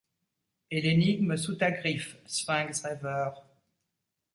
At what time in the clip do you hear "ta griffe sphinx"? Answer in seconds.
1.53-2.83